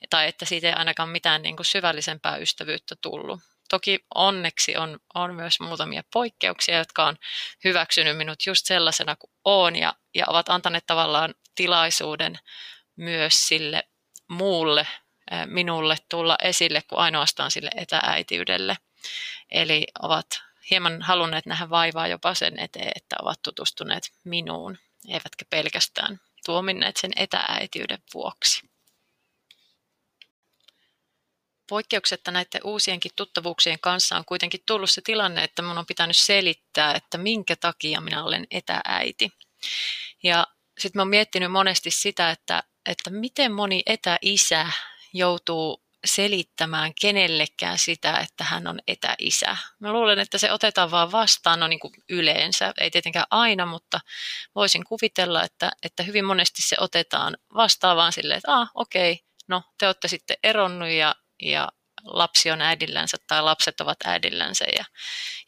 tai 0.10 0.28
että 0.28 0.46
siitä 0.46 0.68
ei 0.68 0.74
ainakaan 0.74 1.10
mitään 1.10 1.42
niin 1.42 1.56
kuin 1.56 1.66
syvällisempää 1.66 2.38
ystävyyttä 2.38 2.96
tullut. 3.02 3.40
Toki 3.70 4.00
onneksi 4.16 4.78
on, 4.78 5.00
on 5.16 5.36
myös 5.36 5.60
muutamia 5.60 6.04
poikkeuksia, 6.14 6.78
jotka 6.78 7.06
on 7.06 7.18
hyväksynyt 7.64 8.18
minut 8.18 8.46
just 8.46 8.66
sellaisena 8.66 9.16
kuin 9.16 9.32
olen 9.46 9.76
ja, 9.76 9.94
ja 10.16 10.26
ovat 10.28 10.50
antaneet 10.50 10.86
tavallaan 10.86 11.34
tilaisuuden 11.56 12.40
myös 12.96 13.34
sille 13.48 13.84
muulle 14.30 14.88
minulle 15.46 15.98
tulla 16.10 16.38
esille 16.42 16.82
kuin 16.82 17.00
ainoastaan 17.00 17.52
sille 17.52 17.70
etääitiydelle. 17.76 18.78
Eli 19.52 19.88
ovat 20.02 20.28
hieman 20.70 21.02
halunneet 21.02 21.46
nähdä 21.46 21.70
vaivaa 21.70 22.08
jopa 22.08 22.34
sen 22.34 22.60
eteen, 22.60 22.92
että 22.96 23.16
ovat 23.22 23.42
tutustuneet 23.42 24.12
minuun, 24.24 24.78
eivätkä 25.08 25.46
pelkästään 25.50 26.20
tuominneet 26.46 26.98
sen 26.98 27.12
etääitiyden 27.16 28.00
vuoksi 28.14 28.74
poikkeuksetta 31.74 32.32
näiden 32.32 32.62
uusienkin 32.64 33.12
tuttavuuksien 33.16 33.80
kanssa 33.80 34.18
on 34.18 34.26
kuitenkin 34.26 34.60
tullut 34.66 34.92
se 34.92 35.02
tilanne, 35.02 35.44
että 35.44 35.62
minun 35.62 35.78
on 35.78 35.86
pitänyt 35.86 36.18
selittää, 36.18 36.96
että 36.96 37.18
minkä 37.18 37.56
takia 37.56 38.02
minä 38.02 38.24
olen 38.24 38.48
etääiti. 38.52 39.32
Ja 40.24 40.48
sitten 40.80 41.00
olen 41.00 41.10
miettinyt 41.10 41.52
monesti 41.52 41.92
sitä, 41.92 42.32
että, 42.32 42.64
että 42.86 43.10
miten 43.10 43.52
moni 43.52 43.84
etäisä 43.86 44.68
joutuu 45.14 45.84
selittämään 46.06 46.92
kenellekään 47.02 47.78
sitä, 47.78 48.18
että 48.18 48.44
hän 48.44 48.68
on 48.68 48.80
etäisä. 48.88 49.58
Mä 49.80 49.94
luulen, 49.94 50.20
että 50.20 50.38
se 50.38 50.52
otetaan 50.52 50.92
vaan 50.92 51.12
vastaan 51.12 51.60
no 51.60 51.68
niin 51.68 51.80
kuin 51.80 51.94
yleensä, 52.10 52.74
ei 52.80 52.92
tietenkään 52.92 53.26
aina, 53.32 53.66
mutta 53.66 54.00
voisin 54.56 54.84
kuvitella, 54.84 55.44
että, 55.44 55.72
että 55.84 56.04
hyvin 56.04 56.26
monesti 56.26 56.62
se 56.62 56.76
otetaan 56.80 57.38
vastaan 57.56 57.98
vaan 57.98 58.14
silleen, 58.14 58.38
että 58.38 58.54
ah, 58.54 58.72
okei, 58.74 59.12
okay, 59.12 59.26
no 59.48 59.64
te 59.78 59.86
olette 59.86 60.08
sitten 60.08 60.38
eronnut 60.44 60.90
ja 60.90 61.16
ja 61.42 61.70
lapsi 62.04 62.52
on 62.52 62.62
äidillänsä 62.62 63.18
tai 63.28 63.44
lapset 63.44 63.82
ovat 63.82 63.98
äidillänsä 64.06 64.66
ja, 64.78 64.86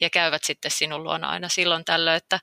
ja 0.01 0.09
käyvät 0.09 0.43
sitten 0.43 0.71
sinun 0.71 1.03
luona 1.03 1.29
aina 1.29 1.49
silloin 1.49 1.85
tällöin, 1.85 2.17
että, 2.17 2.39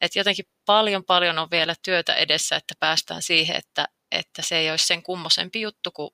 että 0.00 0.18
jotenkin 0.18 0.44
paljon 0.66 1.04
paljon 1.04 1.38
on 1.38 1.50
vielä 1.50 1.74
työtä 1.82 2.14
edessä, 2.14 2.56
että 2.56 2.74
päästään 2.80 3.22
siihen, 3.22 3.56
että, 3.56 3.88
että 4.12 4.42
se 4.42 4.56
ei 4.56 4.70
olisi 4.70 4.86
sen 4.86 5.02
kummosempi 5.02 5.60
juttu 5.60 5.90
kuin 5.90 6.10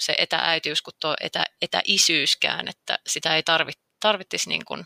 se 0.00 0.14
etääitiys 0.18 0.82
kuin 0.82 0.94
tuo 1.00 1.14
etä, 1.20 1.44
etäisyyskään, 1.62 2.68
että 2.68 2.98
sitä 3.06 3.36
ei 3.36 3.42
tarvit, 3.42 3.78
tarvittisi 4.00 4.48
niin 4.48 4.64
kuin 4.64 4.84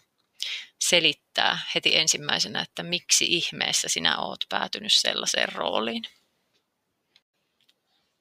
selittää 0.80 1.58
heti 1.74 1.96
ensimmäisenä, 1.96 2.60
että 2.60 2.82
miksi 2.82 3.24
ihmeessä 3.28 3.88
sinä 3.88 4.18
oot 4.18 4.44
päätynyt 4.48 4.92
sellaiseen 4.92 5.52
rooliin. 5.52 6.02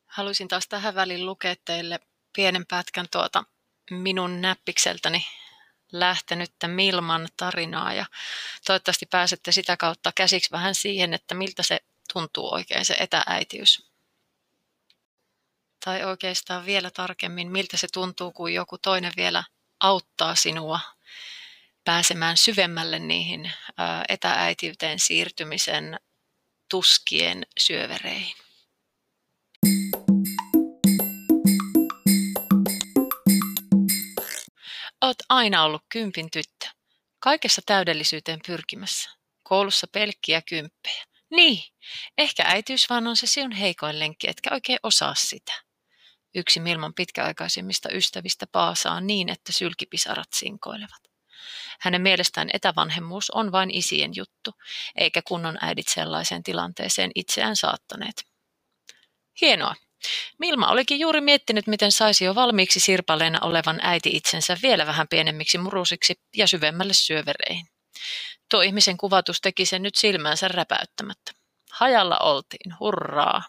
Haluaisin 0.06 0.48
taas 0.48 0.68
tähän 0.68 0.96
väliin 0.96 1.26
lukea 1.26 1.56
teille 1.66 2.00
pienen 2.34 2.66
pätkän 2.66 3.08
tuota 3.12 3.44
minun 3.92 4.42
näppikseltäni 4.42 5.26
lähtenyttä 5.92 6.68
Milman 6.68 7.28
tarinaa 7.38 7.94
ja 7.94 8.06
toivottavasti 8.66 9.06
pääsette 9.06 9.52
sitä 9.52 9.78
kautta 9.78 10.12
käsiksi 10.16 10.52
vähän 10.52 10.76
siihen, 10.76 11.14
että 11.14 11.36
miltä 11.36 11.64
se 11.64 11.80
tuntuu 12.14 12.54
oikein 12.54 12.86
se 12.86 12.94
etääitiys. 13.00 13.88
Tai 15.88 16.04
oikeastaan 16.04 16.66
vielä 16.66 16.92
tarkemmin, 16.92 17.52
miltä 17.52 17.78
se 17.78 17.88
tuntuu, 17.94 18.32
kun 18.32 18.54
joku 18.54 18.78
toinen 18.78 19.12
vielä 19.18 19.44
auttaa 19.80 20.36
sinua 20.36 20.80
pääsemään 21.84 22.38
syvemmälle 22.38 23.00
niihin 23.00 23.52
etääitiyteen 24.10 25.00
siirtymisen 25.00 26.00
tuskien 26.70 27.46
syövereihin. 27.60 28.36
Oot 35.02 35.18
aina 35.30 35.64
ollut 35.64 35.84
kympin 35.90 36.32
tyttö. 36.32 36.68
Kaikessa 37.20 37.62
täydellisyyteen 37.66 38.40
pyrkimässä. 38.48 39.10
Koulussa 39.44 39.88
pelkkiä 39.88 40.42
kymppejä. 40.42 41.06
Niin, 41.30 41.64
ehkä 42.18 42.44
äitiys 42.48 42.90
vaan 42.90 43.08
on 43.08 43.16
se 43.16 43.28
sinun 43.28 43.52
heikoin 43.52 44.00
lenkki, 44.00 44.30
etkä 44.30 44.50
oikein 44.54 44.80
osaa 44.84 45.16
sitä. 45.16 45.67
Yksi 46.38 46.60
Milman 46.60 46.94
pitkäaikaisimmista 46.94 47.90
ystävistä 47.92 48.48
paasaa 48.52 49.02
niin, 49.02 49.30
että 49.30 49.52
sylkipisarat 49.52 50.28
sinkoilevat. 50.36 51.02
Hänen 51.80 52.02
mielestään 52.02 52.50
etävanhemmuus 52.54 53.30
on 53.30 53.52
vain 53.52 53.72
isien 53.72 54.12
juttu, 54.16 54.52
eikä 54.96 55.22
kunnon 55.22 55.58
äidit 55.62 55.88
sellaiseen 55.88 56.44
tilanteeseen 56.44 57.12
itseään 57.16 57.56
saattaneet. 57.56 58.26
Hienoa, 59.42 59.76
Milma 60.38 60.68
olikin 60.68 61.00
juuri 61.00 61.22
miettinyt, 61.22 61.68
miten 61.68 61.92
saisi 61.92 62.26
jo 62.26 62.36
valmiiksi 62.36 62.80
sirpaleena 62.80 63.40
olevan 63.42 63.80
äiti 63.82 64.10
itsensä 64.14 64.58
vielä 64.64 64.86
vähän 64.86 65.08
pienemmiksi 65.08 65.58
murusiksi 65.58 66.20
ja 66.36 66.48
syvemmälle 66.48 66.94
syövereihin. 66.94 67.68
Tuo 68.50 68.62
ihmisen 68.62 68.98
kuvatus 68.98 69.42
teki 69.42 69.66
sen 69.66 69.84
nyt 69.84 69.96
silmäänsä 69.96 70.48
räpäyttämättä. 70.48 71.32
Hajalla 71.72 72.18
oltiin, 72.18 72.80
hurraa. 72.80 73.44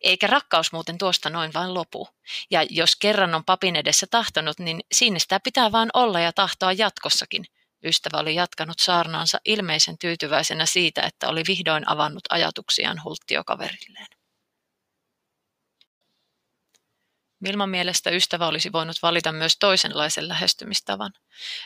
Eikä 0.00 0.26
rakkaus 0.26 0.72
muuten 0.72 0.98
tuosta 0.98 1.30
noin 1.30 1.52
vain 1.54 1.74
lopu. 1.74 2.08
Ja 2.50 2.66
jos 2.70 2.96
kerran 2.96 3.34
on 3.34 3.44
papin 3.44 3.76
edessä 3.76 4.06
tahtonut, 4.10 4.58
niin 4.58 4.80
siinä 4.92 5.18
sitä 5.18 5.40
pitää 5.40 5.72
vaan 5.72 5.90
olla 5.94 6.20
ja 6.20 6.32
tahtoa 6.32 6.72
jatkossakin. 6.72 7.44
Ystävä 7.84 8.18
oli 8.18 8.34
jatkanut 8.34 8.78
saarnaansa 8.78 9.38
ilmeisen 9.44 9.98
tyytyväisenä 9.98 10.66
siitä, 10.66 11.02
että 11.02 11.28
oli 11.28 11.42
vihdoin 11.48 11.88
avannut 11.88 12.24
ajatuksiaan 12.30 13.00
hulttiokaverilleen. 13.04 14.21
Milman 17.42 17.70
mielestä 17.70 18.10
ystävä 18.10 18.46
olisi 18.46 18.72
voinut 18.72 18.96
valita 19.02 19.32
myös 19.32 19.56
toisenlaisen 19.58 20.28
lähestymistavan. 20.28 21.12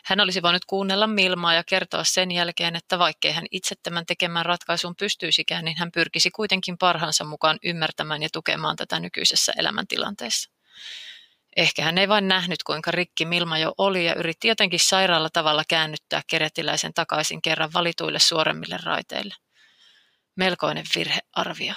Hän 0.05 0.21
olisi 0.21 0.43
voinut 0.43 0.65
kuunnella 0.65 1.07
Milmaa 1.07 1.55
ja 1.55 1.65
kertoa 1.65 2.05
sen 2.05 2.31
jälkeen, 2.31 2.77
että 2.77 2.99
vaikkei 2.99 3.33
hän 3.33 3.47
itse 3.51 3.75
tämän 3.83 4.07
tekemään 4.07 4.47
ratkaisun 4.47 4.97
pystyisikään, 4.97 5.65
niin 5.65 5.77
hän 5.79 5.93
pyrkisi 5.93 6.31
kuitenkin 6.31 6.79
parhaansa 6.79 7.25
mukaan 7.25 7.59
ymmärtämään 7.65 8.23
ja 8.23 8.29
tukemaan 8.33 8.77
tätä 8.77 9.01
nykyisessä 9.01 9.53
elämäntilanteessa. 9.57 10.51
Ehkä 11.57 11.83
hän 11.83 11.99
ei 11.99 12.09
vain 12.09 12.29
nähnyt, 12.29 12.63
kuinka 12.63 12.91
rikki 12.91 13.25
Milma 13.25 13.59
jo 13.59 13.75
oli 13.79 14.05
ja 14.05 14.15
yritti 14.15 14.49
jotenkin 14.49 14.81
sairaalla 14.81 15.31
tavalla 15.33 15.63
käännyttää 15.69 16.23
keretiläisen 16.27 16.95
takaisin 16.95 17.43
kerran 17.43 17.73
valituille 17.73 18.19
suoremmille 18.19 18.79
raiteille. 18.85 19.35
Melkoinen 20.37 20.85
virhearvio. 20.95 21.75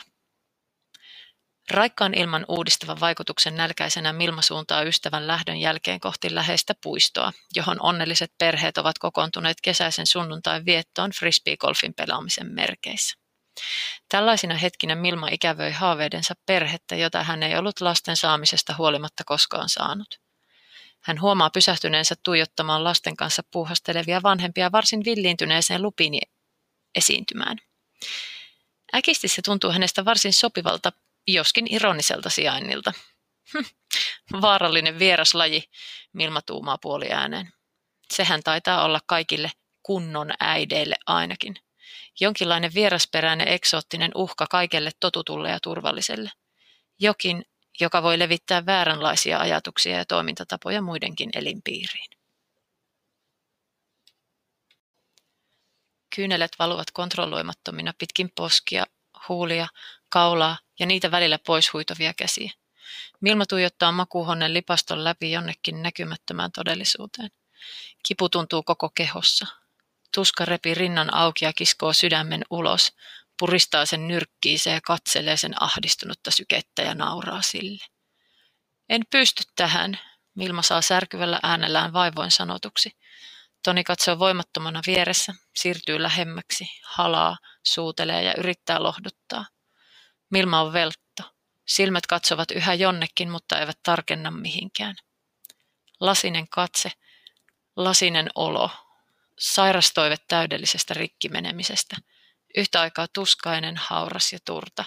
Raikkaan 1.69 2.13
ilman 2.13 2.45
uudistavan 2.47 2.99
vaikutuksen 2.99 3.55
nälkäisenä 3.55 4.13
Milma 4.13 4.41
suuntaa 4.41 4.83
ystävän 4.83 5.27
lähdön 5.27 5.57
jälkeen 5.57 5.99
kohti 5.99 6.35
läheistä 6.35 6.75
puistoa, 6.83 7.33
johon 7.55 7.77
onnelliset 7.81 8.31
perheet 8.38 8.77
ovat 8.77 8.99
kokoontuneet 8.99 9.57
kesäisen 9.61 10.07
sunnuntain 10.07 10.65
viettoon 10.65 11.11
frisbeegolfin 11.11 11.93
pelaamisen 11.93 12.47
merkeissä. 12.47 13.17
Tällaisina 14.09 14.55
hetkinä 14.55 14.95
Milma 14.95 15.27
ikävöi 15.31 15.71
haaveidensa 15.71 16.33
perhettä, 16.45 16.95
jota 16.95 17.23
hän 17.23 17.43
ei 17.43 17.57
ollut 17.57 17.81
lasten 17.81 18.17
saamisesta 18.17 18.75
huolimatta 18.77 19.23
koskaan 19.25 19.69
saanut. 19.69 20.19
Hän 21.01 21.21
huomaa 21.21 21.49
pysähtyneensä 21.49 22.15
tuijottamaan 22.23 22.83
lasten 22.83 23.17
kanssa 23.17 23.43
puuhastelevia 23.51 24.23
vanhempia 24.23 24.71
varsin 24.71 25.05
villiintyneeseen 25.05 25.81
lupiini 25.81 26.19
esiintymään. 26.95 27.57
Äkisti 28.95 29.27
se 29.27 29.41
tuntuu 29.41 29.71
hänestä 29.71 30.05
varsin 30.05 30.33
sopivalta 30.33 30.91
joskin 31.33 31.74
ironiselta 31.74 32.29
sijainnilta. 32.29 32.93
Vaarallinen 34.41 35.00
vieraslaji, 35.00 35.63
Milma 36.13 36.41
tuumaa 36.41 36.77
puoliääneen. 36.81 37.51
Sehän 38.13 38.43
taitaa 38.43 38.83
olla 38.83 39.00
kaikille 39.05 39.51
kunnon 39.83 40.31
äideille 40.39 40.95
ainakin. 41.05 41.55
Jonkinlainen 42.19 42.74
vierasperäinen 42.74 43.48
eksoottinen 43.48 44.12
uhka 44.15 44.48
kaikelle 44.48 44.91
totutulle 45.00 45.50
ja 45.50 45.59
turvalliselle. 45.59 46.31
Jokin, 47.00 47.45
joka 47.79 48.03
voi 48.03 48.19
levittää 48.19 48.65
vääränlaisia 48.65 49.39
ajatuksia 49.39 49.98
ja 49.98 50.05
toimintatapoja 50.05 50.81
muidenkin 50.81 51.29
elinpiiriin. 51.33 52.09
Kyynelet 56.15 56.51
valuvat 56.59 56.91
kontrolloimattomina 56.91 57.93
pitkin 57.98 58.31
poskia, 58.36 58.86
huulia, 59.29 59.67
kaulaa 60.10 60.58
ja 60.80 60.86
niitä 60.86 61.12
välillä 61.12 61.39
pois 61.46 61.74
huitovia 61.74 62.13
käsiä. 62.13 62.51
Milma 63.22 63.46
tuijottaa 63.46 63.92
makuuhonnen 63.92 64.54
lipaston 64.54 65.04
läpi 65.04 65.32
jonnekin 65.32 65.84
näkymättömään 65.84 66.51
todellisuuteen. 66.51 67.30
Kipu 68.08 68.30
tuntuu 68.30 68.63
koko 68.63 68.89
kehossa. 68.89 69.48
Tuska 70.13 70.46
repi 70.46 70.74
rinnan 70.74 71.13
auki 71.13 71.46
ja 71.46 71.54
kiskoo 71.54 71.94
sydämen 71.94 72.46
ulos, 72.50 72.94
puristaa 73.39 73.86
sen 73.86 74.08
nyrkkiiseen 74.08 74.74
ja 74.74 74.82
katselee 74.82 75.38
sen 75.38 75.63
ahdistunutta 75.63 76.32
sykettä 76.32 76.82
ja 76.82 76.96
nauraa 76.96 77.42
sille. 77.42 77.86
En 78.89 79.01
pysty 79.10 79.44
tähän, 79.56 80.00
Milma 80.36 80.62
saa 80.62 80.82
särkyvällä 80.82 81.39
äänellään 81.44 81.94
vaivoin 81.94 82.32
sanotuksi. 82.32 82.92
Toni 83.63 83.84
katsoo 83.84 84.20
voimattomana 84.20 84.82
vieressä, 84.88 85.34
siirtyy 85.56 86.01
lähemmäksi, 86.04 86.70
halaa, 86.84 87.38
suutelee 87.63 88.24
ja 88.24 88.34
yrittää 88.38 88.84
lohduttaa. 88.84 89.46
Milma 90.29 90.62
on 90.62 90.74
veltto. 90.74 91.24
Silmät 91.67 92.07
katsovat 92.07 92.51
yhä 92.51 92.74
jonnekin, 92.74 93.29
mutta 93.29 93.59
eivät 93.59 93.79
tarkenna 93.83 94.31
mihinkään. 94.31 94.95
Lasinen 96.00 96.48
katse, 96.50 96.91
lasinen 97.75 98.30
olo, 98.36 98.71
sairastoive 99.39 100.15
täydellisestä 100.27 100.93
rikkimenemisestä, 100.93 101.97
yhtä 102.58 102.82
aikaa 102.82 103.08
tuskainen, 103.13 103.77
hauras 103.77 104.34
ja 104.34 104.39
turta. 104.45 104.86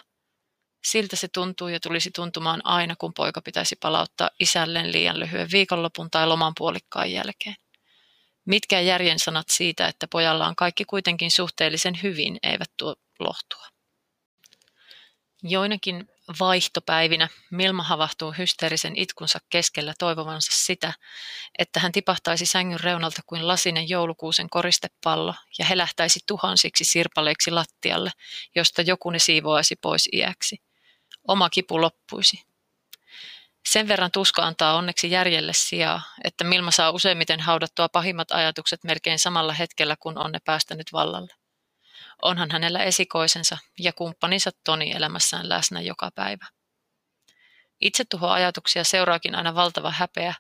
Siltä 0.85 1.17
se 1.17 1.29
tuntuu 1.29 1.69
ja 1.69 1.81
tulisi 1.81 2.11
tuntumaan 2.11 2.67
aina, 2.67 2.97
kun 2.97 3.15
poika 3.15 3.43
pitäisi 3.43 3.77
palauttaa 3.77 4.31
isälleen 4.41 4.93
liian 4.93 5.21
lyhyen 5.21 5.49
viikonlopun 5.53 6.11
tai 6.11 6.27
loman 6.27 6.53
puolikkaan 6.59 7.13
jälkeen. 7.13 7.57
Mitkään 8.45 8.87
järjen 8.87 9.19
sanat 9.19 9.49
siitä, 9.51 9.89
että 9.89 10.09
pojalla 10.09 10.47
on 10.47 10.57
kaikki 10.57 10.85
kuitenkin 10.85 11.31
suhteellisen 11.31 12.03
hyvin, 12.03 12.39
eivät 12.43 12.71
tuo 12.77 12.95
lohtua. 13.19 13.67
Joinakin 15.43 16.09
vaihtopäivinä 16.41 17.29
Milma 17.51 17.83
havahtuu 17.83 18.35
hysteerisen 18.39 18.97
itkunsa 18.97 19.39
keskellä 19.51 19.95
toivovansa 19.99 20.53
sitä, 20.55 20.93
että 21.59 21.81
hän 21.81 21.93
tipahtaisi 21.93 22.47
sängyn 22.47 22.81
reunalta 22.81 23.23
kuin 23.27 23.49
lasinen 23.49 23.89
joulukuusen 23.89 24.51
koristepallo 24.51 25.35
ja 25.59 25.65
helähtäisi 25.65 26.21
tuhansiksi 26.27 26.85
sirpaleiksi 26.85 27.51
lattialle, 27.51 28.11
josta 28.55 28.83
joku 28.83 29.11
ne 29.11 29.19
siivoaisi 29.19 29.77
pois 29.77 30.09
iäksi. 30.13 30.63
Oma 31.29 31.51
kipu 31.51 31.81
loppuisi. 31.81 32.45
Sen 33.67 33.89
verran 33.89 34.11
tuska 34.11 34.43
antaa 34.43 34.75
onneksi 34.75 35.11
järjelle 35.11 35.53
sijaa, 35.53 36.03
että 36.25 36.45
Milma 36.45 36.71
saa 36.71 36.91
useimmiten 36.91 37.41
haudattua 37.41 37.89
pahimmat 37.89 38.33
ajatukset 38.33 38.85
melkein 38.85 39.19
samalla 39.19 39.53
hetkellä, 39.53 39.97
kun 39.97 40.19
on 40.19 40.33
ne 40.33 40.39
päästänyt 40.45 40.93
vallalle. 40.93 41.42
Onhan 42.23 42.51
hänellä 42.51 42.83
esikoisensa 42.83 43.59
ja 43.79 43.93
kumppaninsa 43.93 44.51
Toni 44.65 44.93
elämässään 44.93 45.49
läsnä 45.49 45.81
joka 45.81 46.11
päivä. 46.15 46.47
Itse 47.81 48.05
tuho 48.11 48.29
ajatuksia 48.29 48.85
seuraakin 48.85 49.35
aina 49.35 49.55
valtava 49.55 49.91
häpeä 49.91 50.35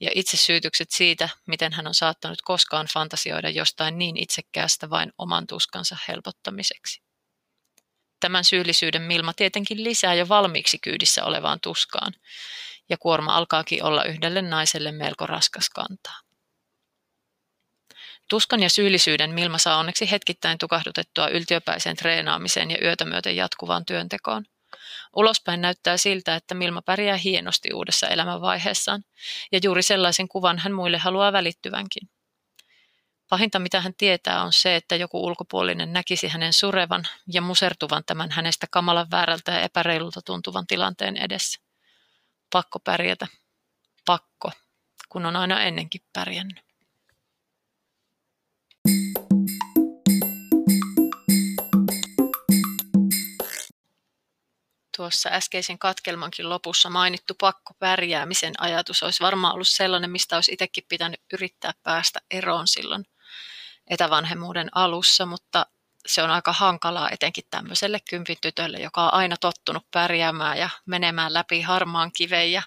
ja 0.00 0.10
itsesyytykset 0.14 0.90
siitä, 0.90 1.28
miten 1.46 1.72
hän 1.72 1.86
on 1.86 1.94
saattanut 1.94 2.42
koskaan 2.42 2.86
fantasioida 2.94 3.50
jostain 3.50 3.98
niin 3.98 4.16
itsekkäästä 4.16 4.90
vain 4.90 5.12
oman 5.18 5.46
tuskansa 5.46 5.96
helpottamiseksi. 6.08 7.02
Tämän 8.20 8.44
syyllisyyden 8.44 9.02
Milma 9.02 9.32
tietenkin 9.32 9.84
lisää 9.84 10.14
jo 10.14 10.28
valmiiksi 10.28 10.78
kyydissä 10.78 11.24
olevaan 11.24 11.60
tuskaan, 11.60 12.12
ja 12.88 12.98
kuorma 12.98 13.36
alkaakin 13.36 13.84
olla 13.84 14.04
yhdelle 14.04 14.42
naiselle 14.42 14.92
melko 14.92 15.26
raskas 15.26 15.70
kantaa. 15.70 16.31
Tuskan 18.32 18.62
ja 18.62 18.70
syyllisyyden 18.70 19.30
Milma 19.30 19.58
saa 19.58 19.76
onneksi 19.78 20.10
hetkittäin 20.10 20.58
tukahdutettua 20.58 21.28
yltiöpäiseen 21.28 21.96
treenaamiseen 21.96 22.70
ja 22.70 22.78
yötä 22.82 23.04
myöten 23.04 23.36
jatkuvaan 23.36 23.86
työntekoon. 23.86 24.44
Ulospäin 25.16 25.60
näyttää 25.60 25.96
siltä, 25.96 26.36
että 26.36 26.54
Milma 26.54 26.82
pärjää 26.82 27.16
hienosti 27.16 27.68
uudessa 27.74 28.08
elämänvaiheessaan, 28.08 29.04
ja 29.52 29.60
juuri 29.62 29.82
sellaisen 29.82 30.28
kuvan 30.28 30.58
hän 30.58 30.72
muille 30.72 30.98
haluaa 30.98 31.32
välittyvänkin. 31.32 32.10
Pahinta, 33.28 33.58
mitä 33.58 33.80
hän 33.80 33.94
tietää, 33.98 34.42
on 34.42 34.52
se, 34.52 34.76
että 34.76 34.96
joku 34.96 35.24
ulkopuolinen 35.24 35.92
näkisi 35.92 36.28
hänen 36.28 36.52
surevan 36.52 37.04
ja 37.32 37.40
musertuvan 37.40 38.02
tämän 38.06 38.30
hänestä 38.30 38.66
kamalan 38.70 39.10
väärältä 39.10 39.52
ja 39.52 39.60
epäreilulta 39.60 40.22
tuntuvan 40.22 40.66
tilanteen 40.66 41.16
edessä. 41.16 41.60
Pakko 42.52 42.78
pärjätä. 42.78 43.26
Pakko, 44.04 44.52
kun 45.08 45.26
on 45.26 45.36
aina 45.36 45.62
ennenkin 45.62 46.02
pärjännyt. 46.12 46.71
Tuossa 55.02 55.28
äskeisen 55.32 55.78
katkelmankin 55.78 56.48
lopussa 56.48 56.90
mainittu 56.90 57.34
pakko 57.40 57.74
pärjäämisen 57.78 58.54
ajatus 58.58 59.02
olisi 59.02 59.22
varmaan 59.22 59.54
ollut 59.54 59.68
sellainen, 59.68 60.10
mistä 60.10 60.36
olisi 60.36 60.52
itsekin 60.52 60.84
pitänyt 60.88 61.20
yrittää 61.32 61.72
päästä 61.82 62.20
eroon 62.30 62.68
silloin 62.68 63.04
etävanhemmuuden 63.90 64.68
alussa, 64.74 65.26
mutta 65.26 65.66
se 66.06 66.22
on 66.22 66.30
aika 66.30 66.52
hankalaa 66.52 67.10
etenkin 67.10 67.44
tämmöiselle 67.50 68.00
kympin 68.10 68.36
tytölle, 68.40 68.78
joka 68.78 69.04
on 69.04 69.14
aina 69.14 69.36
tottunut 69.36 69.86
pärjäämään 69.90 70.58
ja 70.58 70.70
menemään 70.86 71.34
läpi 71.34 71.60
harmaan 71.60 72.10
kiveen 72.16 72.52
ja, 72.52 72.62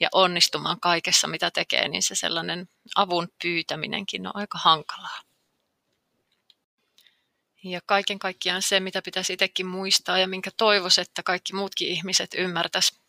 ja 0.00 0.08
onnistumaan 0.12 0.80
kaikessa, 0.80 1.28
mitä 1.28 1.50
tekee, 1.50 1.88
niin 1.88 2.02
se 2.02 2.14
sellainen 2.14 2.68
avun 2.96 3.28
pyytäminenkin 3.42 4.26
on 4.26 4.36
aika 4.36 4.58
hankalaa. 4.58 5.20
Ja 7.64 7.80
kaiken 7.86 8.18
kaikkiaan 8.18 8.62
se, 8.62 8.80
mitä 8.80 9.02
pitäisi 9.02 9.32
itsekin 9.32 9.66
muistaa 9.66 10.18
ja 10.18 10.28
minkä 10.28 10.50
toivoisi, 10.56 11.00
että 11.00 11.22
kaikki 11.22 11.52
muutkin 11.52 11.88
ihmiset 11.88 12.30
ymmärtäisi 12.34 13.00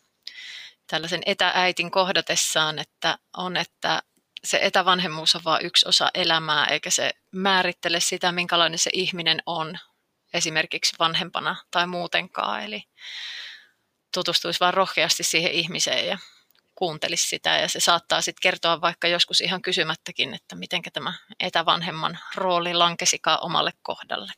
tällaisen 0.86 1.22
etääitin 1.26 1.90
kohdatessaan, 1.90 2.78
että 2.78 3.18
on, 3.36 3.56
että 3.56 4.02
se 4.44 4.58
etävanhemmuus 4.62 5.34
on 5.34 5.44
vain 5.44 5.66
yksi 5.66 5.88
osa 5.88 6.10
elämää, 6.14 6.66
eikä 6.66 6.90
se 6.90 7.10
määrittele 7.32 8.00
sitä, 8.00 8.32
minkälainen 8.32 8.78
se 8.78 8.90
ihminen 8.92 9.42
on 9.46 9.78
esimerkiksi 10.34 10.96
vanhempana 10.98 11.56
tai 11.70 11.86
muutenkaan. 11.86 12.62
Eli 12.62 12.84
tutustuisi 14.14 14.60
vain 14.60 14.74
rohkeasti 14.74 15.22
siihen 15.22 15.52
ihmiseen 15.52 16.06
ja 16.06 16.18
kuuntelisi 16.74 17.28
sitä 17.28 17.58
ja 17.58 17.68
se 17.68 17.80
saattaa 17.80 18.20
sitten 18.20 18.42
kertoa 18.42 18.80
vaikka 18.80 19.08
joskus 19.08 19.40
ihan 19.40 19.62
kysymättäkin, 19.62 20.34
että 20.34 20.56
miten 20.56 20.82
tämä 20.92 21.12
etävanhemman 21.40 22.18
rooli 22.34 22.74
lankesikaan 22.74 23.38
omalle 23.42 23.72
kohdalle. 23.82 24.32